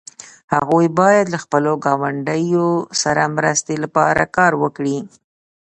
[0.55, 2.67] هغوی باید له خپلو ګاونډیو
[3.01, 4.97] سره مرستې لپاره کار وکړي.